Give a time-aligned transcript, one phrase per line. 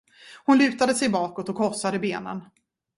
[0.45, 2.41] Hon lutade sig bakåt och korsade benen.